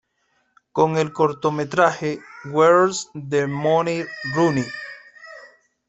Con 0.71 0.97
el 0.97 1.13
cortometraje 1.13 2.19
"Where's 2.51 3.11
The 3.13 3.45
Money, 3.45 4.03
Ronnie? 4.33 4.65